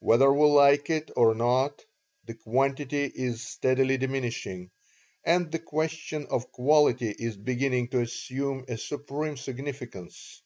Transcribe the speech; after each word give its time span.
Whether 0.00 0.30
we 0.30 0.44
like 0.44 0.90
it 0.90 1.10
or 1.16 1.34
not, 1.34 1.86
the 2.26 2.34
quantity 2.34 3.04
is 3.04 3.40
steadily 3.40 3.96
diminishing, 3.96 4.70
and 5.24 5.50
the 5.50 5.58
question 5.58 6.26
of 6.26 6.52
quality 6.52 7.12
is 7.18 7.38
beginning 7.38 7.88
to 7.88 8.02
assume 8.02 8.66
a 8.68 8.76
supreme 8.76 9.38
significance. 9.38 10.42